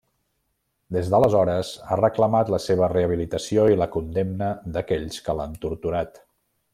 Des 0.95 1.09
d'aleshores 1.13 1.73
ha 1.89 1.97
reclamat 1.99 2.49
la 2.55 2.61
seva 2.65 2.89
rehabilitació 2.95 3.67
i 3.75 3.81
la 3.83 3.89
condemna 3.99 4.49
d'aquells 4.79 5.21
que 5.29 5.37
l'han 5.41 5.55
torturat. 5.67 6.19